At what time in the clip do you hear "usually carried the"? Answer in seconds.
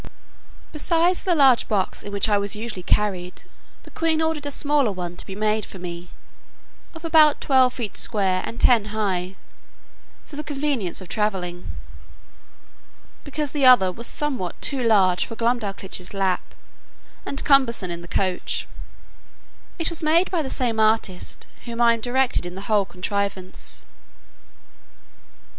2.55-3.91